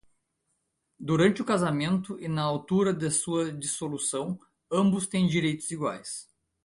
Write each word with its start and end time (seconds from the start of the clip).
Durante 0.99 1.43
o 1.43 1.45
casamento 1.45 2.17
e 2.19 2.27
na 2.27 2.41
altura 2.41 2.91
da 2.91 3.11
sua 3.11 3.51
dissolução, 3.51 4.39
ambos 4.71 5.05
têm 5.05 5.27
direitos 5.27 5.69
iguais. 5.69 6.27